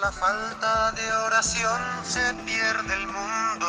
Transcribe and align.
la 0.00 0.12
falta 0.12 0.92
de 0.92 1.12
oración 1.12 1.80
se 2.04 2.34
pierde 2.44 2.94
el 2.94 3.06
mundo. 3.06 3.68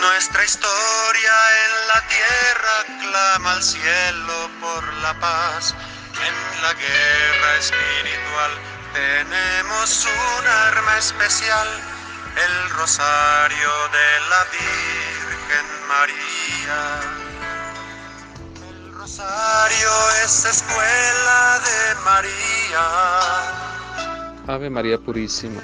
Nuestra 0.00 0.44
historia 0.44 1.32
en 1.64 1.88
la 1.88 2.00
tierra 2.08 2.74
clama 3.00 3.52
al 3.52 3.62
cielo 3.62 4.50
por 4.60 4.92
la 4.94 5.14
paz. 5.20 5.74
En 6.26 6.62
la 6.62 6.74
guerra 6.74 7.56
espiritual 7.56 8.50
tenemos 8.92 10.06
un 10.06 10.46
arma 10.46 10.98
especial, 10.98 11.68
el 12.36 12.70
rosario 12.70 13.88
de 13.88 14.20
la 14.30 14.44
Virgen 14.52 15.66
María. 15.88 17.00
El 18.68 18.92
rosario 18.92 20.10
es 20.24 20.44
escuela 20.44 21.60
de 21.60 21.94
María. 22.04 23.65
Ave 24.48 24.70
María 24.70 24.96
Purísima. 24.96 25.60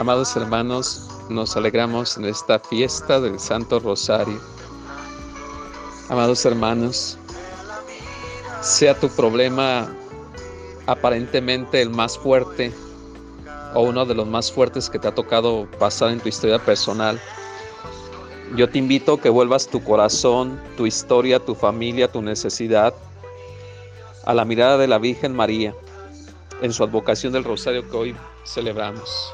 Amados 0.00 0.34
hermanos, 0.34 1.08
nos 1.28 1.56
alegramos 1.56 2.16
en 2.16 2.24
esta 2.24 2.58
fiesta 2.58 3.20
del 3.20 3.38
Santo 3.38 3.78
Rosario. 3.78 4.40
Amados 6.08 6.44
hermanos, 6.44 7.16
sea 8.60 8.98
tu 8.98 9.08
problema 9.10 9.88
aparentemente 10.86 11.80
el 11.80 11.90
más 11.90 12.18
fuerte 12.18 12.74
o 13.74 13.82
uno 13.82 14.04
de 14.04 14.16
los 14.16 14.26
más 14.26 14.50
fuertes 14.50 14.90
que 14.90 14.98
te 14.98 15.06
ha 15.06 15.14
tocado 15.14 15.68
pasar 15.78 16.10
en 16.10 16.18
tu 16.18 16.28
historia 16.28 16.58
personal, 16.58 17.20
yo 18.56 18.68
te 18.68 18.78
invito 18.78 19.12
a 19.12 19.20
que 19.20 19.28
vuelvas 19.28 19.68
tu 19.68 19.80
corazón, 19.84 20.60
tu 20.76 20.86
historia, 20.86 21.38
tu 21.38 21.54
familia, 21.54 22.10
tu 22.10 22.20
necesidad 22.20 22.92
a 24.24 24.34
la 24.34 24.44
mirada 24.44 24.76
de 24.76 24.88
la 24.88 24.98
Virgen 24.98 25.36
María 25.36 25.72
en 26.62 26.72
su 26.72 26.84
advocación 26.84 27.32
del 27.32 27.44
rosario 27.44 27.88
que 27.88 27.96
hoy 27.96 28.16
celebramos. 28.44 29.32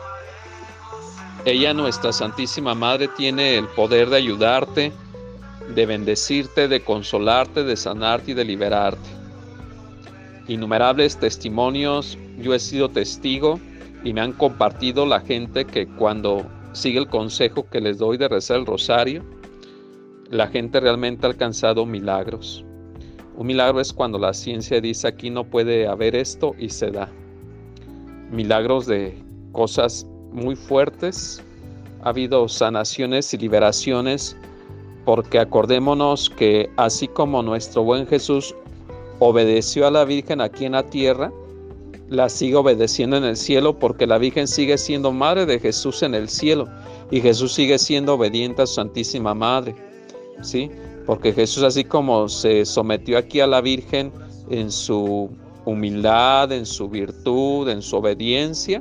Ella, 1.45 1.73
nuestra 1.73 2.13
Santísima 2.13 2.75
Madre, 2.75 3.09
tiene 3.17 3.57
el 3.57 3.69
poder 3.69 4.11
de 4.11 4.17
ayudarte, 4.17 4.93
de 5.75 5.87
bendecirte, 5.87 6.67
de 6.67 6.81
consolarte, 6.81 7.63
de 7.63 7.77
sanarte 7.77 8.33
y 8.33 8.35
de 8.35 8.45
liberarte. 8.45 9.09
Innumerables 10.49 11.19
testimonios, 11.19 12.19
yo 12.39 12.53
he 12.53 12.59
sido 12.59 12.89
testigo 12.89 13.61
y 14.05 14.13
me 14.13 14.21
han 14.21 14.33
compartido 14.33 15.07
la 15.07 15.21
gente 15.21 15.65
que 15.65 15.87
cuando 15.87 16.45
sigue 16.73 16.99
el 16.99 17.09
consejo 17.09 17.69
que 17.71 17.81
les 17.81 17.99
doy 17.99 18.17
de 18.17 18.29
rezar 18.29 18.59
el 18.59 18.67
rosario, 18.67 19.25
la 20.31 20.49
gente 20.49 20.81
realmente 20.81 21.27
ha 21.27 21.31
alcanzado 21.31 21.87
milagros. 21.87 22.66
Un 23.37 23.47
milagro 23.47 23.81
es 23.81 23.93
cuando 23.93 24.19
la 24.19 24.33
ciencia 24.33 24.81
dice 24.81 25.09
aquí 25.09 25.29
no 25.29 25.45
puede 25.45 25.87
haber 25.87 26.17
esto 26.17 26.55
y 26.59 26.71
se 26.71 26.91
da. 26.91 27.11
Milagros 28.31 28.87
de 28.87 29.15
cosas 29.53 30.07
muy 30.33 30.57
fuertes, 30.57 31.43
ha 32.03 32.11
habido 32.11 32.49
sanaciones 32.49 33.33
y 33.35 33.39
liberaciones, 33.39 34.37
porque 35.05 35.39
acordémonos 35.39 36.31
que 36.31 36.71
así 36.77 37.09
como 37.09 37.43
nuestro 37.43 37.85
buen 37.85 38.07
Jesús 38.07 38.55
obedeció 39.19 39.87
a 39.87 39.91
la 39.91 40.05
Virgen 40.05 40.41
aquí 40.41 40.65
en 40.65 40.73
la 40.73 40.85
tierra, 40.85 41.33
la 42.09 42.29
sigue 42.29 42.57
obedeciendo 42.57 43.17
en 43.17 43.25
el 43.25 43.37
cielo 43.37 43.79
porque 43.79 44.07
la 44.07 44.19
Virgen 44.19 44.47
sigue 44.47 44.79
siendo 44.79 45.13
madre 45.13 45.47
de 45.47 45.59
Jesús 45.59 46.03
en 46.03 46.15
el 46.15 46.29
cielo 46.29 46.69
y 47.11 47.21
Jesús 47.21 47.53
sigue 47.53 47.79
siendo 47.79 48.15
obediente 48.15 48.63
a 48.63 48.67
su 48.67 48.75
Santísima 48.75 49.35
Madre. 49.35 49.75
¿Sí? 50.43 50.71
Porque 51.07 51.33
Jesús 51.33 51.63
así 51.63 51.85
como 51.85 52.29
se 52.29 52.65
sometió 52.65 53.17
aquí 53.17 53.41
a 53.41 53.47
la 53.47 53.61
Virgen 53.61 54.13
en 54.51 54.71
su 54.71 55.31
humildad, 55.65 56.53
en 56.53 56.67
su 56.67 56.89
virtud, 56.89 57.69
en 57.69 57.81
su 57.81 57.97
obediencia, 57.97 58.81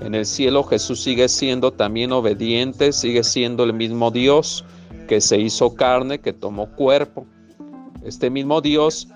en 0.00 0.14
el 0.14 0.26
cielo 0.26 0.62
Jesús 0.62 1.00
sigue 1.00 1.28
siendo 1.28 1.72
también 1.72 2.12
obediente, 2.12 2.92
sigue 2.92 3.24
siendo 3.24 3.64
el 3.64 3.72
mismo 3.72 4.10
Dios 4.10 4.64
que 5.08 5.20
se 5.20 5.38
hizo 5.38 5.74
carne, 5.74 6.18
que 6.18 6.32
tomó 6.32 6.70
cuerpo. 6.76 7.26
Este 8.04 8.28
mismo 8.28 8.60
Dios 8.60 9.08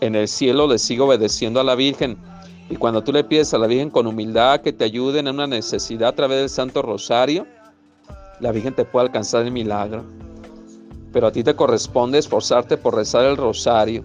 en 0.00 0.16
el 0.16 0.26
cielo 0.26 0.66
le 0.66 0.78
sigue 0.78 1.02
obedeciendo 1.02 1.60
a 1.60 1.64
la 1.64 1.76
Virgen. 1.76 2.16
Y 2.68 2.74
cuando 2.74 3.04
tú 3.04 3.12
le 3.12 3.22
pides 3.22 3.54
a 3.54 3.58
la 3.58 3.68
Virgen 3.68 3.90
con 3.90 4.08
humildad 4.08 4.60
que 4.60 4.72
te 4.72 4.84
ayude 4.84 5.20
en 5.20 5.28
una 5.28 5.46
necesidad 5.46 6.08
a 6.08 6.14
través 6.14 6.40
del 6.40 6.48
Santo 6.48 6.82
Rosario, 6.82 7.46
la 8.40 8.50
Virgen 8.50 8.74
te 8.74 8.84
puede 8.84 9.06
alcanzar 9.06 9.44
el 9.44 9.52
milagro. 9.52 10.04
Pero 11.16 11.28
a 11.28 11.32
ti 11.32 11.42
te 11.42 11.56
corresponde 11.56 12.18
esforzarte 12.18 12.76
por 12.76 12.94
rezar 12.94 13.24
el 13.24 13.38
rosario 13.38 14.04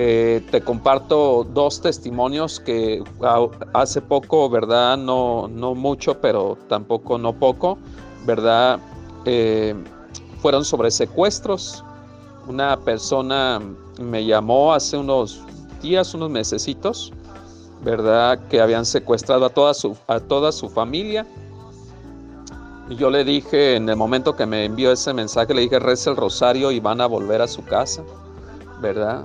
eh, 0.00 0.46
te 0.52 0.60
comparto 0.60 1.42
dos 1.52 1.80
testimonios 1.80 2.60
que 2.60 3.02
hace 3.72 4.00
poco, 4.00 4.48
¿verdad? 4.48 4.96
No, 4.96 5.48
no 5.48 5.74
mucho, 5.74 6.20
pero 6.20 6.56
tampoco 6.68 7.18
no 7.18 7.32
poco, 7.32 7.76
¿verdad? 8.24 8.78
Eh, 9.24 9.74
fueron 10.40 10.64
sobre 10.64 10.92
secuestros. 10.92 11.82
Una 12.46 12.78
persona 12.78 13.60
me 14.00 14.24
llamó 14.24 14.72
hace 14.72 14.96
unos 14.96 15.42
días, 15.82 16.14
unos 16.14 16.30
mesecitos, 16.30 17.12
¿verdad? 17.82 18.38
Que 18.48 18.60
habían 18.60 18.86
secuestrado 18.86 19.46
a 19.46 19.50
toda 19.50 19.74
su, 19.74 19.96
a 20.06 20.20
toda 20.20 20.52
su 20.52 20.68
familia. 20.68 21.26
Y 22.90 22.96
yo 22.96 23.10
le 23.10 23.24
dije, 23.24 23.76
en 23.76 23.88
el 23.88 23.96
momento 23.96 24.34
que 24.34 24.46
me 24.46 24.64
envió 24.64 24.92
ese 24.92 25.12
mensaje, 25.12 25.52
le 25.52 25.62
dije, 25.62 25.78
reza 25.78 26.10
el 26.10 26.16
rosario 26.16 26.70
y 26.70 26.80
van 26.80 27.00
a 27.00 27.06
volver 27.06 27.42
a 27.42 27.48
su 27.48 27.64
casa, 27.64 28.02
¿verdad? 28.80 29.24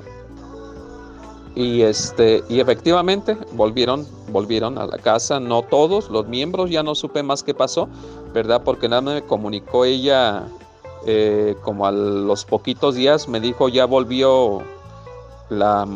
Y, 1.56 1.82
este, 1.82 2.44
y 2.50 2.60
efectivamente 2.60 3.38
volvieron, 3.54 4.08
volvieron 4.30 4.78
a 4.78 4.88
la 4.88 4.98
casa, 4.98 5.40
no 5.40 5.62
todos 5.62 6.10
los 6.10 6.28
miembros, 6.28 6.70
ya 6.70 6.84
no 6.84 6.96
supe 6.96 7.24
más 7.24 7.44
qué 7.44 7.54
pasó, 7.54 7.88
¿verdad? 8.34 8.64
Porque 8.64 8.90
nada 8.90 9.02
me 9.02 9.22
comunicó 9.22 9.86
ella 9.86 10.46
eh, 11.06 11.56
como 11.62 11.86
a 11.86 11.92
los 11.92 12.44
poquitos 12.44 12.96
días, 12.96 13.28
me 13.28 13.40
dijo 13.40 13.70
ya 13.70 13.86
volvió 13.86 14.64
la, 15.50 15.88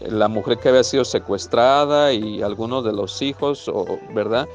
la, 0.00 0.28
mujer 0.28 0.58
que 0.58 0.68
había 0.68 0.84
sido 0.84 1.04
secuestrada 1.04 2.12
y 2.12 2.42
algunos 2.42 2.84
de 2.84 2.92
los 2.92 3.20
hijos, 3.22 3.70
¿verdad? 4.14 4.46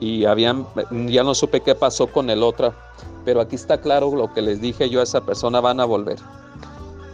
Y 0.00 0.24
habían, 0.24 0.66
ya 1.08 1.24
no 1.24 1.34
supe 1.34 1.60
qué 1.60 1.74
pasó 1.74 2.06
con 2.06 2.30
el 2.30 2.42
otro, 2.42 2.72
pero 3.24 3.40
aquí 3.40 3.56
está 3.56 3.80
claro 3.80 4.14
lo 4.14 4.32
que 4.32 4.42
les 4.42 4.60
dije 4.60 4.88
yo 4.88 5.00
a 5.00 5.02
esa 5.02 5.20
persona, 5.22 5.60
van 5.60 5.80
a 5.80 5.84
volver. 5.84 6.18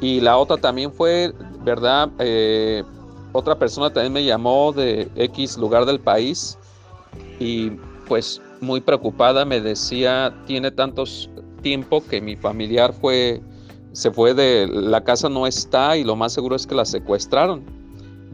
Y 0.01 0.21
la 0.21 0.37
otra 0.37 0.57
también 0.59 0.93
fue, 0.93 1.33
¿verdad? 1.65 2.11
Eh, 2.19 2.85
otra 3.33 3.59
persona 3.59 3.93
también 3.93 4.13
me 4.13 4.25
llamó 4.25 4.73
de 4.73 5.09
X 5.17 5.57
lugar 5.57 5.87
del 5.87 5.99
país 5.99 6.59
y 7.41 7.71
pues 8.07 8.41
muy 8.61 8.81
preocupada 8.81 9.45
me 9.45 9.61
decía, 9.61 10.35
tiene 10.47 10.71
tantos 10.71 11.29
tiempo 11.63 12.05
que 12.05 12.21
mi 12.21 12.37
familiar 12.37 12.93
fue, 12.93 13.41
se 13.93 14.11
fue 14.11 14.35
de 14.35 14.69
la 14.69 15.03
casa 15.03 15.29
no 15.29 15.47
está 15.47 15.97
y 15.97 16.05
lo 16.05 16.15
más 16.15 16.33
seguro 16.33 16.55
es 16.55 16.67
que 16.67 16.75
la 16.75 16.85
secuestraron, 16.85 17.65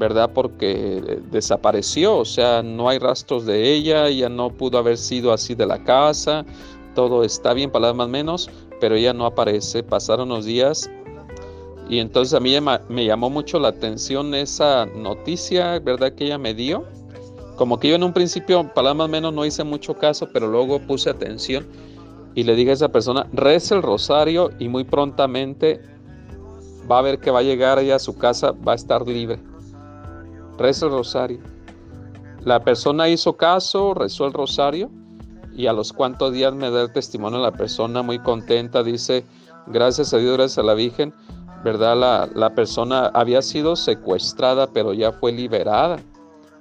¿verdad? 0.00 0.30
Porque 0.32 1.20
desapareció, 1.30 2.16
o 2.16 2.24
sea, 2.24 2.62
no 2.62 2.88
hay 2.88 2.98
rastros 2.98 3.44
de 3.44 3.70
ella, 3.70 4.08
ella 4.08 4.30
no 4.30 4.48
pudo 4.48 4.78
haber 4.78 4.96
sido 4.96 5.30
así 5.30 5.54
de 5.54 5.66
la 5.66 5.84
casa, 5.84 6.46
todo 6.94 7.22
está 7.22 7.52
bien, 7.52 7.70
palabras 7.70 7.98
más 7.98 8.08
menos, 8.08 8.50
pero 8.80 8.94
ella 8.94 9.12
no 9.12 9.26
aparece. 9.26 9.82
Pasaron 9.82 10.32
unos 10.32 10.46
días 10.46 10.90
y 11.90 11.98
entonces 11.98 12.32
a 12.32 12.40
mí 12.40 12.56
me 12.88 13.04
llamó 13.04 13.28
mucho 13.28 13.60
la 13.60 13.68
atención 13.68 14.34
esa 14.34 14.86
noticia, 14.86 15.78
¿verdad? 15.80 16.14
Que 16.14 16.24
ella 16.24 16.38
me 16.38 16.54
dio. 16.54 16.84
Como 17.56 17.78
que 17.78 17.88
yo 17.88 17.96
en 17.96 18.02
un 18.02 18.14
principio, 18.14 18.72
palabras 18.72 18.96
más 18.96 19.10
menos, 19.10 19.34
no 19.34 19.44
hice 19.44 19.64
mucho 19.64 19.98
caso, 19.98 20.30
pero 20.32 20.48
luego 20.48 20.78
puse 20.78 21.10
atención 21.10 21.66
y 22.34 22.44
le 22.44 22.54
dije 22.54 22.70
a 22.70 22.72
esa 22.72 22.88
persona, 22.88 23.26
reza 23.34 23.74
el 23.74 23.82
rosario 23.82 24.48
y 24.58 24.68
muy 24.68 24.84
prontamente 24.84 25.78
va 26.90 27.00
a 27.00 27.02
ver 27.02 27.18
que 27.18 27.30
va 27.30 27.40
a 27.40 27.42
llegar 27.42 27.78
ella 27.78 27.96
a 27.96 27.98
su 27.98 28.16
casa, 28.16 28.52
va 28.52 28.72
a 28.72 28.76
estar 28.76 29.06
libre. 29.06 29.49
Reza 30.60 30.84
el 30.84 30.92
rosario. 30.92 31.38
La 32.44 32.60
persona 32.60 33.08
hizo 33.08 33.34
caso, 33.34 33.94
rezó 33.94 34.26
el 34.26 34.34
rosario 34.34 34.90
y 35.56 35.66
a 35.66 35.72
los 35.72 35.90
cuantos 35.90 36.34
días 36.34 36.54
me 36.54 36.70
da 36.70 36.82
el 36.82 36.92
testimonio 36.92 37.38
la 37.38 37.52
persona 37.52 38.02
muy 38.02 38.18
contenta, 38.18 38.82
dice, 38.82 39.24
gracias 39.68 40.12
a 40.12 40.18
Dios, 40.18 40.36
gracias 40.36 40.58
a 40.58 40.62
la 40.62 40.74
Virgen, 40.74 41.14
¿verdad? 41.64 42.28
La, 42.34 42.54
persona 42.54 43.06
había 43.14 43.40
sido 43.40 43.74
secuestrada, 43.74 44.66
pero 44.66 44.92
ya 44.92 45.12
fue 45.12 45.32
liberada 45.32 45.96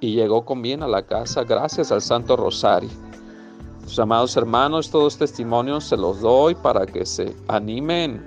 y 0.00 0.14
llegó 0.14 0.46
con 0.46 0.62
bien 0.62 0.82
a 0.82 0.88
la 0.88 1.02
casa 1.02 1.44
gracias 1.44 1.92
al 1.92 2.00
Santo 2.00 2.36
Rosario. 2.36 2.88
Sus 3.86 3.98
amados 3.98 4.34
hermanos, 4.34 4.90
todos 4.90 5.18
testimonios 5.18 5.84
se 5.84 5.98
los 5.98 6.22
doy 6.22 6.54
para 6.54 6.86
que 6.86 7.04
se 7.04 7.36
animen. 7.48 8.24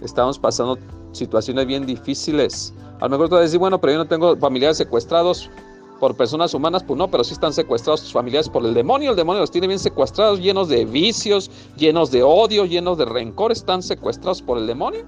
Estamos 0.00 0.38
pasando 0.38 0.78
situaciones 1.12 1.66
bien 1.66 1.84
difíciles. 1.84 2.72
A 3.00 3.04
lo 3.04 3.10
mejor 3.10 3.28
tú 3.28 3.34
vas 3.34 3.40
a 3.40 3.44
decir, 3.44 3.58
bueno, 3.58 3.80
pero 3.80 3.94
yo 3.94 3.98
no 3.98 4.06
tengo 4.06 4.36
familiares 4.36 4.76
secuestrados 4.76 5.50
por 5.98 6.16
personas 6.16 6.52
humanas, 6.54 6.82
pues 6.82 6.98
no, 6.98 7.10
pero 7.10 7.24
sí 7.24 7.32
están 7.32 7.52
secuestrados 7.52 8.00
sus 8.00 8.12
familiares 8.12 8.48
por 8.48 8.64
el 8.64 8.74
demonio. 8.74 9.10
El 9.10 9.16
demonio 9.16 9.40
los 9.40 9.50
tiene 9.50 9.66
bien 9.66 9.78
secuestrados, 9.78 10.40
llenos 10.40 10.68
de 10.68 10.84
vicios, 10.84 11.50
llenos 11.76 12.10
de 12.10 12.22
odio, 12.22 12.64
llenos 12.64 12.98
de 12.98 13.06
rencor. 13.06 13.52
Están 13.52 13.82
secuestrados 13.82 14.42
por 14.42 14.58
el 14.58 14.66
demonio. 14.66 15.04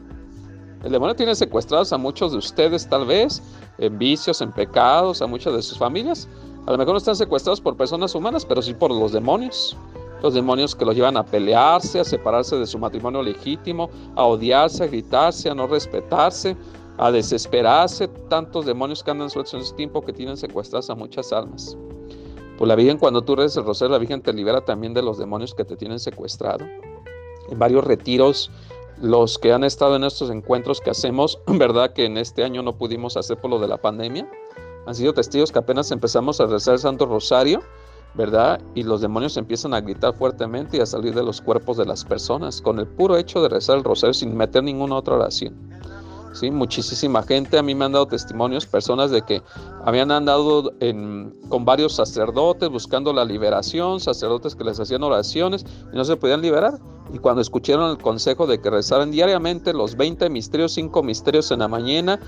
El 0.83 0.91
demonio 0.93 1.15
tiene 1.15 1.35
secuestrados 1.35 1.93
a 1.93 1.99
muchos 1.99 2.33
de 2.33 2.39
ustedes 2.39 2.89
tal 2.89 3.06
vez, 3.06 3.43
en 3.79 3.99
vicios, 3.99 4.41
en 4.41 4.53
pecados, 4.53 5.23
a 5.23 5.27
muchas 5.27 5.55
de 5.55 5.62
sus 5.62 5.79
familias, 5.79 6.29
A 6.67 6.73
lo 6.73 6.79
mejor 6.79 6.94
no 6.94 6.99
están 6.99 7.17
secuestrados 7.17 7.61
por 7.61 7.77
personas 7.77 8.15
humanas, 8.15 8.44
pero 8.44 8.62
sí 8.62 8.73
por 8.73 8.91
los 8.91 9.12
demonios. 9.12 9.77
Los 10.23 10.35
demonios 10.35 10.77
que 10.77 10.85
los 10.85 10.94
llevan 10.94 11.17
a 11.17 11.25
pelearse, 11.25 11.99
a 11.99 12.05
separarse 12.05 12.56
de 12.56 12.67
su 12.67 12.79
matrimonio 12.79 13.23
legítimo, 13.23 13.91
a 14.15 14.25
odiarse, 14.25 14.85
a 14.85 14.87
gritarse, 14.87 15.50
a 15.50 15.55
no 15.55 15.67
respetarse, 15.67 16.56
a 16.99 17.11
desesperarse. 17.11 18.09
Tantos 18.29 18.67
demonios 18.67 19.03
que 19.03 19.11
andan 19.11 19.31
sueltos 19.31 19.55
en 19.55 19.61
ese 19.61 19.75
tiempo 19.75 20.03
que 20.03 20.12
tienen 20.12 20.37
secuestradas 20.37 20.91
a 20.91 20.94
muchas 20.94 21.33
almas. 21.33 21.77
Pues 22.59 22.69
la 22.69 22.77
Virgen, 22.77 22.99
cuando 22.99 23.23
tú 23.23 23.35
rezas 23.35 23.59
el 23.59 23.65
rosario, 23.65 23.93
la 23.93 23.99
Virgen 23.99 24.23
te 24.23 24.33
libera 24.33 24.65
también 24.65 24.94
de 24.94 25.03
los 25.03 25.19
demonios 25.19 25.55
que 25.55 25.65
te 25.65 25.77
tienen 25.77 25.99
secuestrado. 25.99 26.65
En 27.49 27.59
varios 27.59 27.85
retiros, 27.85 28.50
los 29.00 29.39
que 29.39 29.53
han 29.53 29.65
estado 29.65 29.97
en 29.97 30.05
estos 30.05 30.31
encuentros 30.31 30.81
que 30.81 30.91
hacemos, 30.91 31.41
¿verdad? 31.47 31.93
Que 31.93 32.05
en 32.05 32.19
este 32.19 32.44
año 32.44 32.62
no 32.62 32.77
pudimos 32.77 33.17
hacer 33.17 33.39
por 33.39 33.50
lo 33.50 33.59
de 33.59 33.69
la 33.69 33.79
pandemia, 33.79 34.31
han 34.87 34.94
sido 34.94 35.12
testigos 35.12 35.53
que 35.53 35.59
apenas 35.59 35.91
empezamos 35.91 36.41
a 36.41 36.47
rezar 36.47 36.75
el 36.75 36.81
Santo 36.81 37.06
Rosario, 37.06 37.62
¿verdad? 38.15 38.61
Y 38.75 38.83
los 38.83 39.00
demonios 39.00 39.37
empiezan 39.37 39.75
a 39.75 39.81
gritar 39.81 40.15
fuertemente 40.15 40.77
y 40.77 40.81
a 40.81 40.87
salir 40.87 41.15
de 41.15 41.23
los 41.23 41.41
cuerpos 41.41 41.77
de 41.77 41.87
las 41.87 42.05
personas 42.05 42.61
con 42.61 42.79
el 42.79 42.87
puro 42.87 43.17
hecho 43.17 43.43
de 43.43 43.49
rezar 43.49 43.79
el 43.79 43.85
rosario 43.85 44.15
sin 44.15 44.37
meter 44.37 44.62
ninguna 44.62 44.97
otra 44.97 45.17
oración. 45.17 45.71
¿Sí? 46.32 46.50
Muchísima 46.50 47.23
gente, 47.23 47.58
a 47.58 47.62
mí 47.62 47.75
me 47.75 47.84
han 47.84 47.93
dado 47.93 48.06
testimonios, 48.06 48.67
personas 48.67 49.11
de 49.11 49.23
que 49.23 49.43
habían 49.84 50.11
andado 50.11 50.73
con 51.49 51.64
varios 51.64 51.94
sacerdotes 51.94 52.69
buscando 52.70 53.12
la 53.12 53.25
liberación, 53.25 54.00
sacerdotes 54.00 54.55
que 54.55 54.64
les 54.64 54.81
hacían 54.81 55.02
oraciones 55.02 55.64
y 55.93 55.96
no 55.96 56.05
se 56.05 56.17
podían 56.17 56.40
liberar. 56.40 56.79
Y 57.12 57.19
cuando 57.19 57.43
escucharon 57.43 57.90
el 57.90 57.99
consejo 57.99 58.46
de 58.46 58.61
que 58.61 58.70
rezaran 58.70 59.11
diariamente 59.11 59.75
los 59.75 59.96
20 59.96 60.31
misterios, 60.31 60.73
5 60.73 61.02
misterios 61.02 61.50
en 61.50 61.58
la 61.58 61.69
mañana, 61.69 62.19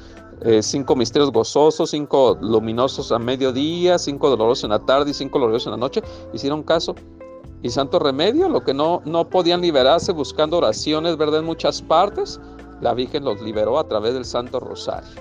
eh, 0.43 0.63
cinco 0.63 0.97
misterios 0.97 1.33
gozosos, 1.33 1.91
cinco 1.91 2.37
luminosos 2.41 3.13
a 3.13 3.19
mediodía, 3.19 3.99
cinco 3.99 4.29
dolorosos 4.29 4.65
en 4.65 4.71
la 4.71 4.81
tarde 4.81 5.13
y 5.13 5.15
cinco 5.15 5.39
gloriosos 5.39 5.69
en 5.69 5.73
la 5.73 5.77
noche, 5.79 6.03
hicieron 6.33 6.63
caso. 6.63 6.95
Y 7.63 7.71
santo 7.71 7.99
remedio, 7.99 8.49
lo 8.51 8.63
que 8.63 8.75
no, 8.75 9.01
no 9.07 9.31
podían 9.31 9.63
liberarse 9.63 10.13
buscando 10.13 10.59
oraciones, 10.59 11.17
¿verdad? 11.17 11.41
En 11.41 11.47
muchas 11.47 11.81
partes, 11.81 12.39
la 12.81 12.95
Virgen 12.95 13.25
los 13.25 13.41
liberó 13.41 13.79
a 13.79 13.89
través 13.89 14.15
del 14.15 14.25
Santo 14.25 14.61
Rosario. 14.61 15.21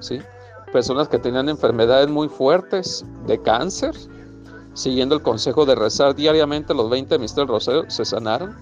¿Sí? 0.00 0.20
Personas 0.72 1.08
que 1.08 1.18
tenían 1.18 1.48
enfermedades 1.48 2.08
muy 2.08 2.28
fuertes 2.28 3.04
de 3.26 3.40
cáncer, 3.42 3.94
siguiendo 4.74 5.14
el 5.14 5.22
consejo 5.22 5.66
de 5.66 5.74
rezar 5.74 6.14
diariamente 6.14 6.74
los 6.74 6.88
20 6.88 7.18
misterios 7.18 7.48
del 7.48 7.54
Rosario, 7.54 7.90
se 7.90 8.04
sanaron. 8.04 8.56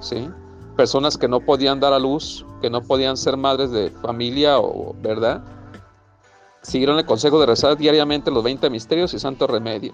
¿Sí? 0.00 0.28
personas 0.74 1.16
que 1.16 1.28
no 1.28 1.40
podían 1.40 1.80
dar 1.80 1.92
a 1.92 1.98
luz, 1.98 2.44
que 2.60 2.70
no 2.70 2.82
podían 2.82 3.16
ser 3.16 3.36
madres 3.36 3.70
de 3.70 3.90
familia 3.90 4.58
o, 4.58 4.94
¿verdad? 5.00 5.42
Siguieron 6.62 6.98
el 6.98 7.06
consejo 7.06 7.38
de 7.40 7.46
rezar 7.46 7.76
diariamente 7.76 8.30
los 8.30 8.42
20 8.42 8.70
misterios 8.70 9.14
y 9.14 9.18
santo 9.18 9.46
remedio. 9.46 9.92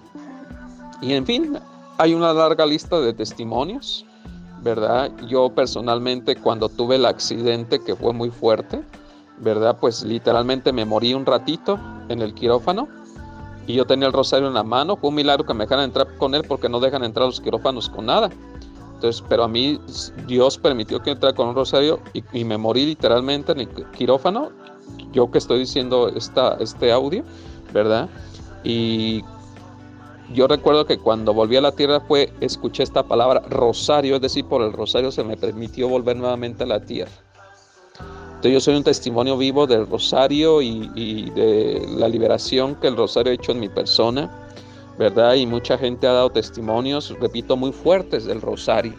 Y 1.01 1.13
en 1.13 1.25
fin, 1.25 1.59
hay 1.97 2.13
una 2.13 2.33
larga 2.33 2.65
lista 2.65 2.99
de 2.99 3.13
testimonios, 3.13 4.05
¿verdad? 4.61 5.11
Yo 5.27 5.49
personalmente 5.49 6.35
cuando 6.35 6.69
tuve 6.69 6.95
el 6.95 7.05
accidente 7.05 7.79
que 7.79 7.95
fue 7.95 8.13
muy 8.13 8.29
fuerte, 8.29 8.83
¿verdad? 9.39 9.77
Pues 9.79 10.03
literalmente 10.03 10.71
me 10.71 10.85
morí 10.85 11.13
un 11.13 11.25
ratito 11.25 11.79
en 12.09 12.21
el 12.21 12.33
quirófano 12.33 12.87
y 13.67 13.73
yo 13.73 13.85
tenía 13.85 14.07
el 14.07 14.13
rosario 14.13 14.47
en 14.47 14.53
la 14.53 14.63
mano. 14.63 14.95
Fue 14.97 15.09
un 15.09 15.15
milagro 15.15 15.45
que 15.45 15.53
me 15.53 15.65
dejaran 15.65 15.85
entrar 15.85 16.15
con 16.17 16.35
él 16.35 16.43
porque 16.47 16.69
no 16.69 16.79
dejan 16.79 17.03
entrar 17.03 17.25
los 17.25 17.41
quirófanos 17.41 17.89
con 17.89 18.05
nada. 18.05 18.29
Entonces, 18.95 19.23
pero 19.27 19.43
a 19.43 19.47
mí 19.47 19.79
Dios 20.27 20.59
permitió 20.59 21.01
que 21.01 21.11
entrara 21.11 21.35
con 21.35 21.47
un 21.47 21.55
rosario 21.55 21.99
y, 22.13 22.43
me 22.43 22.57
morí 22.57 22.85
literalmente 22.85 23.51
en 23.51 23.61
el 23.61 23.69
quirófano. 23.91 24.51
Yo 25.11 25.31
que 25.31 25.39
estoy 25.39 25.59
diciendo 25.59 26.09
esta, 26.09 26.55
este 26.59 26.91
audio, 26.91 27.23
¿verdad? 27.73 28.09
Y 28.63 29.23
yo 30.33 30.47
recuerdo 30.47 30.85
que 30.85 30.97
cuando 30.97 31.33
volví 31.33 31.55
a 31.55 31.61
la 31.61 31.71
tierra 31.71 31.99
fue, 32.01 32.31
escuché 32.41 32.83
esta 32.83 33.03
palabra 33.03 33.41
rosario, 33.49 34.15
es 34.15 34.21
decir, 34.21 34.45
por 34.45 34.61
el 34.61 34.73
rosario 34.73 35.11
se 35.11 35.23
me 35.23 35.37
permitió 35.37 35.87
volver 35.87 36.15
nuevamente 36.15 36.63
a 36.63 36.67
la 36.67 36.79
tierra. 36.79 37.11
Entonces 38.27 38.53
yo 38.53 38.59
soy 38.59 38.75
un 38.75 38.83
testimonio 38.83 39.37
vivo 39.37 39.67
del 39.67 39.87
rosario 39.87 40.61
y, 40.61 41.29
de 41.29 41.85
la 41.95 42.07
liberación 42.07 42.75
que 42.75 42.87
el 42.87 42.97
rosario 42.97 43.31
ha 43.31 43.35
hecho 43.35 43.51
en 43.51 43.59
mi 43.59 43.69
persona 43.69 44.41
¿verdad? 44.97 45.33
Y 45.33 45.47
mucha 45.47 45.77
gente 45.77 46.05
ha 46.05 46.13
dado 46.13 46.29
testimonios, 46.29 47.17
repito, 47.19 47.57
muy 47.57 47.71
fuertes 47.71 48.25
del 48.25 48.39
rosario. 48.39 48.93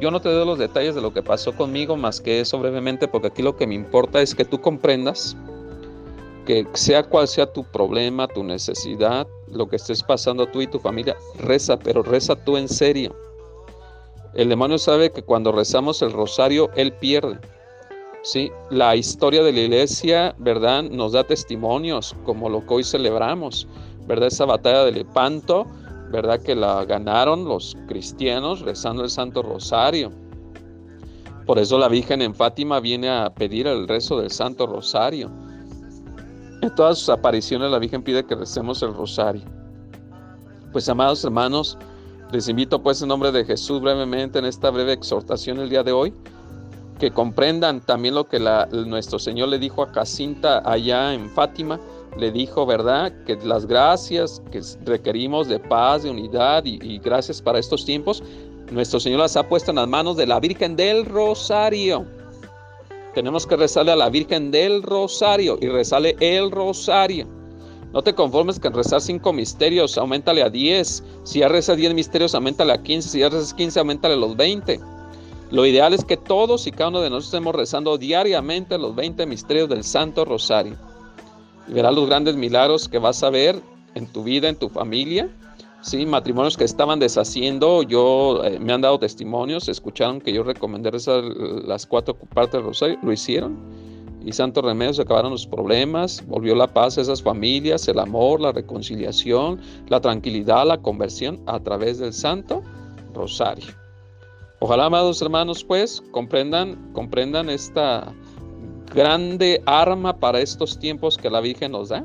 Yo 0.00 0.10
no 0.10 0.20
te 0.20 0.28
doy 0.28 0.46
los 0.46 0.58
detalles 0.58 0.94
de 0.94 1.00
lo 1.00 1.12
que 1.12 1.22
pasó 1.22 1.52
conmigo, 1.54 1.96
más 1.96 2.20
que 2.20 2.40
eso 2.40 2.58
brevemente, 2.58 3.06
porque 3.06 3.28
aquí 3.28 3.42
lo 3.42 3.56
que 3.56 3.66
me 3.66 3.74
importa 3.74 4.20
es 4.20 4.34
que 4.34 4.44
tú 4.44 4.60
comprendas 4.60 5.36
que 6.48 6.66
sea 6.72 7.02
cual 7.02 7.28
sea 7.28 7.52
tu 7.52 7.62
problema, 7.62 8.26
tu 8.26 8.42
necesidad, 8.42 9.26
lo 9.48 9.68
que 9.68 9.76
estés 9.76 10.02
pasando 10.02 10.46
tú 10.46 10.62
y 10.62 10.66
tu 10.66 10.78
familia, 10.78 11.14
reza, 11.38 11.78
pero 11.78 12.02
reza 12.02 12.42
tú 12.42 12.56
en 12.56 12.70
serio. 12.70 13.14
El 14.32 14.48
demonio 14.48 14.78
sabe 14.78 15.12
que 15.12 15.20
cuando 15.20 15.52
rezamos 15.52 16.00
el 16.00 16.10
rosario, 16.10 16.70
él 16.74 16.94
pierde. 16.94 17.38
¿sí? 18.22 18.50
La 18.70 18.96
historia 18.96 19.42
de 19.42 19.52
la 19.52 19.60
iglesia, 19.60 20.34
¿verdad? 20.38 20.84
Nos 20.84 21.12
da 21.12 21.22
testimonios, 21.22 22.16
como 22.24 22.48
lo 22.48 22.66
que 22.66 22.74
hoy 22.74 22.84
celebramos. 22.84 23.68
¿verdad? 24.06 24.28
Esa 24.28 24.46
batalla 24.46 24.86
de 24.86 24.92
Lepanto, 24.92 25.66
¿verdad? 26.10 26.40
Que 26.40 26.54
la 26.54 26.86
ganaron 26.86 27.44
los 27.44 27.76
cristianos 27.88 28.60
rezando 28.62 29.04
el 29.04 29.10
Santo 29.10 29.42
Rosario. 29.42 30.12
Por 31.44 31.58
eso 31.58 31.76
la 31.76 31.88
Virgen 31.88 32.22
en 32.22 32.34
Fátima 32.34 32.80
viene 32.80 33.10
a 33.10 33.28
pedir 33.34 33.66
el 33.66 33.86
rezo 33.86 34.18
del 34.18 34.30
Santo 34.30 34.66
Rosario. 34.66 35.30
En 36.60 36.74
todas 36.74 36.98
sus 36.98 37.08
apariciones 37.08 37.70
la 37.70 37.78
Virgen 37.78 38.02
pide 38.02 38.24
que 38.24 38.34
recemos 38.34 38.82
el 38.82 38.92
Rosario. 38.92 39.42
Pues 40.72 40.88
amados 40.88 41.24
hermanos, 41.24 41.78
les 42.32 42.48
invito 42.48 42.82
pues 42.82 43.00
en 43.00 43.08
nombre 43.08 43.30
de 43.30 43.44
Jesús 43.44 43.80
brevemente 43.80 44.38
en 44.40 44.44
esta 44.44 44.70
breve 44.70 44.92
exhortación 44.92 45.60
el 45.60 45.70
día 45.70 45.84
de 45.84 45.92
hoy, 45.92 46.12
que 46.98 47.12
comprendan 47.12 47.80
también 47.80 48.16
lo 48.16 48.26
que 48.26 48.40
nuestro 48.86 49.20
Señor 49.20 49.48
le 49.48 49.58
dijo 49.60 49.84
a 49.84 49.92
Jacinta 49.92 50.60
allá 50.68 51.14
en 51.14 51.30
Fátima, 51.30 51.78
le 52.18 52.32
dijo, 52.32 52.66
¿verdad? 52.66 53.12
Que 53.24 53.36
las 53.36 53.66
gracias 53.66 54.42
que 54.50 54.60
requerimos 54.84 55.46
de 55.46 55.60
paz, 55.60 56.02
de 56.02 56.10
unidad 56.10 56.64
y, 56.64 56.98
gracias 56.98 57.40
para 57.40 57.60
estos 57.60 57.84
tiempos, 57.84 58.22
nuestro 58.72 58.98
Señor 58.98 59.20
las 59.20 59.36
ha 59.36 59.48
puesto 59.48 59.70
en 59.70 59.76
las 59.76 59.88
manos 59.88 60.16
de 60.16 60.26
la 60.26 60.40
Virgen 60.40 60.74
del 60.74 61.06
Rosario. 61.06 62.04
Tenemos 63.18 63.48
que 63.48 63.56
rezarle 63.56 63.90
a 63.90 63.96
la 63.96 64.10
Virgen 64.10 64.52
del 64.52 64.80
Rosario 64.80 65.58
y 65.60 65.66
rezarle 65.66 66.14
el 66.20 66.52
Rosario. 66.52 67.26
No 67.92 68.00
te 68.00 68.14
conformes 68.14 68.60
con 68.60 68.72
rezar 68.72 69.00
cinco 69.00 69.32
misterios, 69.32 69.98
aumentale 69.98 70.40
a 70.40 70.48
diez. 70.48 71.02
Si 71.24 71.40
ya 71.40 71.48
rezas 71.48 71.78
diez 71.78 71.92
misterios, 71.94 72.36
aumentale 72.36 72.72
a 72.72 72.80
quince. 72.80 73.08
Si 73.08 73.18
ya 73.18 73.28
rezas 73.28 73.54
quince, 73.54 73.80
aumentale 73.80 74.14
a 74.14 74.18
los 74.18 74.36
veinte. 74.36 74.78
Lo 75.50 75.66
ideal 75.66 75.94
es 75.94 76.04
que 76.04 76.16
todos 76.16 76.68
y 76.68 76.70
cada 76.70 76.90
uno 76.90 77.00
de 77.00 77.10
nosotros 77.10 77.34
estemos 77.34 77.56
rezando 77.56 77.98
diariamente 77.98 78.78
los 78.78 78.94
veinte 78.94 79.26
misterios 79.26 79.68
del 79.68 79.82
Santo 79.82 80.24
Rosario 80.24 80.76
y 81.66 81.72
verás 81.72 81.96
los 81.96 82.06
grandes 82.06 82.36
milagros 82.36 82.88
que 82.88 82.98
vas 82.98 83.24
a 83.24 83.30
ver 83.30 83.60
en 83.96 84.06
tu 84.06 84.22
vida, 84.22 84.48
en 84.48 84.54
tu 84.54 84.68
familia. 84.68 85.28
Sí, 85.88 86.04
matrimonios 86.04 86.58
que 86.58 86.64
estaban 86.64 86.98
deshaciendo, 86.98 87.82
yo 87.82 88.44
eh, 88.44 88.58
me 88.60 88.74
han 88.74 88.82
dado 88.82 88.98
testimonios, 88.98 89.70
escucharon 89.70 90.20
que 90.20 90.34
yo 90.34 90.42
recomendé 90.42 90.94
esas, 90.94 91.24
las 91.24 91.86
cuatro 91.86 92.14
partes 92.14 92.52
del 92.52 92.64
rosario, 92.64 92.98
lo 93.02 93.10
hicieron. 93.10 93.56
Y 94.22 94.32
santo 94.32 94.60
remedio 94.60 94.92
se 94.92 95.00
acabaron 95.00 95.30
los 95.30 95.46
problemas, 95.46 96.22
volvió 96.26 96.54
la 96.54 96.66
paz 96.66 96.98
a 96.98 97.00
esas 97.00 97.22
familias, 97.22 97.88
el 97.88 98.00
amor, 98.00 98.38
la 98.38 98.52
reconciliación, 98.52 99.62
la 99.88 99.98
tranquilidad, 100.02 100.66
la 100.66 100.76
conversión 100.76 101.40
a 101.46 101.58
través 101.58 101.98
del 101.98 102.12
santo 102.12 102.62
rosario. 103.14 103.72
Ojalá, 104.58 104.84
amados 104.84 105.22
hermanos, 105.22 105.64
pues 105.64 106.02
comprendan, 106.10 106.92
comprendan 106.92 107.48
esta, 107.48 108.12
grande 108.94 109.62
arma 109.66 110.18
para 110.18 110.40
estos 110.40 110.78
tiempos 110.78 111.16
que 111.16 111.30
la 111.30 111.40
Virgen 111.40 111.72
nos 111.72 111.90
da. 111.90 112.04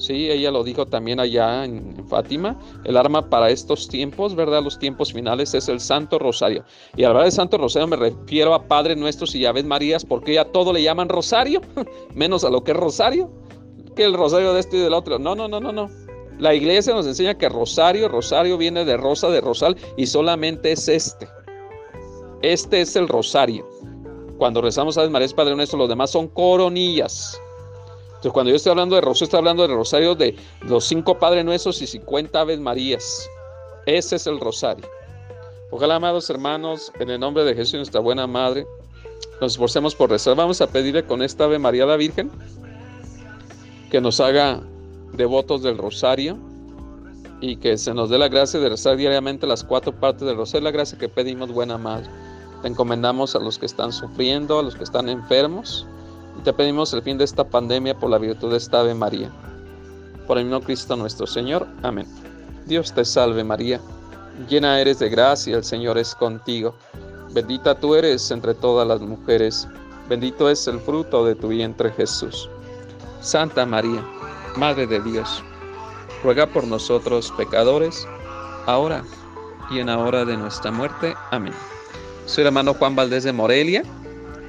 Sí, 0.00 0.30
ella 0.30 0.50
lo 0.50 0.64
dijo 0.64 0.86
también 0.86 1.20
allá 1.20 1.62
en, 1.62 1.94
Fátima. 2.08 2.58
El 2.84 2.96
arma 2.96 3.28
para 3.28 3.50
estos 3.50 3.86
tiempos, 3.86 4.34
¿verdad? 4.34 4.64
Los 4.64 4.78
tiempos 4.78 5.12
finales 5.12 5.52
es 5.52 5.68
el 5.68 5.78
Santo 5.78 6.18
Rosario. 6.18 6.64
Y 6.96 7.04
al 7.04 7.10
hablar 7.10 7.26
de 7.26 7.32
Santo 7.32 7.58
Rosario 7.58 7.86
me 7.86 7.96
refiero 7.96 8.54
a 8.54 8.66
Padre 8.66 8.96
Nuestros 8.96 9.34
y 9.34 9.44
Aves 9.44 9.66
Marías, 9.66 10.06
porque 10.06 10.34
ya 10.34 10.46
todo 10.46 10.72
le 10.72 10.82
llaman 10.82 11.10
Rosario, 11.10 11.60
menos 12.14 12.44
a 12.44 12.50
lo 12.50 12.64
que 12.64 12.70
es 12.70 12.78
Rosario, 12.78 13.30
que 13.94 14.04
el 14.04 14.14
Rosario 14.14 14.54
de 14.54 14.60
este 14.60 14.78
y 14.78 14.80
del 14.80 14.94
otro. 14.94 15.18
No, 15.18 15.34
no, 15.34 15.48
no, 15.48 15.60
no, 15.60 15.70
no. 15.70 15.90
La 16.38 16.54
iglesia 16.54 16.94
nos 16.94 17.06
enseña 17.06 17.36
que 17.36 17.50
Rosario, 17.50 18.08
Rosario 18.08 18.56
viene 18.56 18.86
de 18.86 18.96
rosa, 18.96 19.28
de 19.28 19.42
rosal, 19.42 19.76
y 19.98 20.06
solamente 20.06 20.72
es 20.72 20.88
este. 20.88 21.28
Este 22.40 22.80
es 22.80 22.96
el 22.96 23.06
Rosario. 23.06 23.68
Cuando 24.38 24.62
rezamos 24.62 24.96
Aves 24.96 25.10
Marías 25.10 25.34
Padre 25.34 25.54
Nuestro, 25.54 25.78
los 25.78 25.90
demás 25.90 26.10
son 26.10 26.28
coronillas. 26.28 27.38
Entonces, 28.20 28.32
cuando 28.34 28.50
yo 28.50 28.56
estoy 28.56 28.70
hablando 28.70 28.96
de 28.96 29.00
rosario, 29.00 29.24
estoy 29.24 29.38
hablando 29.38 29.62
del 29.62 29.74
rosario 29.74 30.14
de 30.14 30.36
los 30.60 30.84
cinco 30.84 31.18
Padres 31.18 31.42
Nuestros 31.42 31.80
y 31.80 31.86
50 31.86 32.38
Aves 32.38 32.60
Marías. 32.60 33.26
Ese 33.86 34.16
es 34.16 34.26
el 34.26 34.38
rosario. 34.38 34.86
Ojalá, 35.70 35.94
amados 35.94 36.28
hermanos, 36.28 36.92
en 37.00 37.08
el 37.08 37.18
nombre 37.18 37.44
de 37.44 37.54
Jesús 37.54 37.74
y 37.74 37.76
nuestra 37.78 38.00
buena 38.00 38.26
Madre, 38.26 38.66
nos 39.40 39.52
esforcemos 39.52 39.94
por 39.94 40.10
rezar. 40.10 40.36
Vamos 40.36 40.60
a 40.60 40.66
pedirle 40.66 41.06
con 41.06 41.22
esta 41.22 41.44
Ave 41.44 41.58
María 41.58 41.86
la 41.86 41.96
Virgen 41.96 42.30
que 43.90 44.02
nos 44.02 44.20
haga 44.20 44.60
devotos 45.14 45.62
del 45.62 45.78
rosario 45.78 46.36
y 47.40 47.56
que 47.56 47.78
se 47.78 47.94
nos 47.94 48.10
dé 48.10 48.18
la 48.18 48.28
gracia 48.28 48.60
de 48.60 48.68
rezar 48.68 48.98
diariamente 48.98 49.46
las 49.46 49.64
cuatro 49.64 49.92
partes 49.92 50.26
del 50.26 50.36
rosario, 50.36 50.64
la 50.64 50.72
gracia 50.72 50.98
que 50.98 51.08
pedimos, 51.08 51.50
buena 51.50 51.78
madre. 51.78 52.10
Te 52.60 52.68
encomendamos 52.68 53.34
a 53.34 53.38
los 53.38 53.58
que 53.58 53.64
están 53.64 53.92
sufriendo, 53.92 54.58
a 54.58 54.62
los 54.62 54.76
que 54.76 54.84
están 54.84 55.08
enfermos, 55.08 55.86
te 56.42 56.52
pedimos 56.52 56.92
el 56.94 57.02
fin 57.02 57.18
de 57.18 57.24
esta 57.24 57.44
pandemia 57.44 57.94
por 57.94 58.10
la 58.10 58.18
virtud 58.18 58.50
de 58.50 58.56
esta 58.56 58.80
Ave 58.80 58.94
María. 58.94 59.30
Por 60.26 60.38
el 60.38 60.44
mismo 60.44 60.60
Cristo 60.60 60.96
nuestro 60.96 61.26
Señor. 61.26 61.66
Amén. 61.82 62.06
Dios 62.66 62.92
te 62.94 63.04
salve 63.04 63.42
María, 63.42 63.80
llena 64.48 64.80
eres 64.80 65.00
de 65.00 65.08
gracia, 65.08 65.56
el 65.56 65.64
Señor 65.64 65.98
es 65.98 66.14
contigo. 66.14 66.74
Bendita 67.32 67.74
tú 67.74 67.94
eres 67.94 68.30
entre 68.30 68.54
todas 68.54 68.86
las 68.86 69.00
mujeres, 69.00 69.66
bendito 70.08 70.48
es 70.48 70.66
el 70.66 70.78
fruto 70.80 71.24
de 71.24 71.34
tu 71.34 71.48
vientre 71.48 71.90
Jesús. 71.92 72.48
Santa 73.20 73.66
María, 73.66 74.04
Madre 74.56 74.86
de 74.86 75.00
Dios, 75.00 75.42
ruega 76.22 76.46
por 76.46 76.64
nosotros 76.64 77.32
pecadores, 77.36 78.06
ahora 78.66 79.04
y 79.70 79.80
en 79.80 79.86
la 79.86 79.98
hora 79.98 80.24
de 80.24 80.36
nuestra 80.36 80.70
muerte. 80.70 81.14
Amén. 81.30 81.54
Soy 82.26 82.42
el 82.42 82.48
hermano 82.48 82.74
Juan 82.74 82.94
Valdés 82.94 83.24
de 83.24 83.32
Morelia 83.32 83.82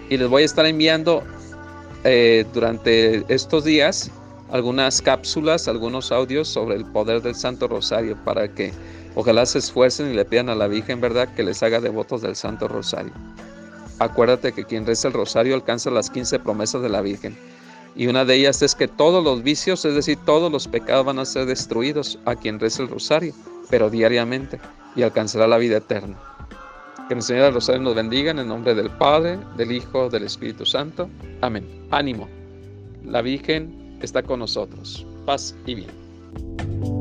y 0.09 0.17
les 0.17 0.29
voy 0.29 0.43
a 0.43 0.45
estar 0.45 0.65
enviando 0.65 1.23
eh, 2.03 2.45
durante 2.53 3.23
estos 3.33 3.63
días 3.63 4.11
algunas 4.51 5.01
cápsulas, 5.01 5.67
algunos 5.67 6.11
audios 6.11 6.47
sobre 6.47 6.75
el 6.75 6.85
poder 6.85 7.21
del 7.21 7.35
Santo 7.35 7.67
Rosario 7.67 8.17
para 8.25 8.47
que 8.47 8.73
ojalá 9.15 9.45
se 9.45 9.59
esfuercen 9.59 10.11
y 10.11 10.13
le 10.13 10.25
pidan 10.25 10.49
a 10.49 10.55
la 10.55 10.67
Virgen, 10.67 10.99
¿verdad?, 10.99 11.33
que 11.35 11.43
les 11.43 11.63
haga 11.63 11.79
devotos 11.79 12.21
del 12.21 12.35
Santo 12.35 12.67
Rosario. 12.67 13.13
Acuérdate 13.99 14.51
que 14.51 14.65
quien 14.65 14.85
reza 14.85 15.07
el 15.07 15.13
Rosario 15.13 15.55
alcanza 15.55 15.91
las 15.91 16.09
15 16.09 16.39
promesas 16.39 16.81
de 16.81 16.89
la 16.89 17.01
Virgen. 17.01 17.37
Y 17.95 18.07
una 18.07 18.25
de 18.25 18.35
ellas 18.35 18.61
es 18.61 18.73
que 18.73 18.87
todos 18.87 19.23
los 19.23 19.43
vicios, 19.43 19.85
es 19.85 19.95
decir, 19.95 20.17
todos 20.25 20.51
los 20.51 20.67
pecados 20.67 21.05
van 21.05 21.19
a 21.19 21.25
ser 21.25 21.45
destruidos 21.45 22.17
a 22.25 22.35
quien 22.35 22.59
reza 22.59 22.83
el 22.83 22.89
rosario, 22.89 23.33
pero 23.69 23.89
diariamente, 23.89 24.59
y 24.95 25.03
alcanzará 25.03 25.47
la 25.47 25.57
vida 25.57 25.77
eterna. 25.77 26.17
Que 27.11 27.15
el 27.15 27.23
Señor 27.23 27.43
del 27.43 27.55
Rosario 27.55 27.81
nos 27.81 27.93
bendiga 27.93 28.31
en 28.31 28.39
el 28.39 28.47
nombre 28.47 28.73
del 28.73 28.89
Padre, 28.89 29.37
del 29.57 29.73
Hijo, 29.73 30.09
del 30.09 30.23
Espíritu 30.23 30.65
Santo. 30.65 31.09
Amén. 31.41 31.67
Ánimo. 31.91 32.29
La 33.03 33.21
Virgen 33.21 33.97
está 34.01 34.23
con 34.23 34.39
nosotros. 34.39 35.05
Paz 35.25 35.53
y 35.65 35.75
bien. 35.75 37.00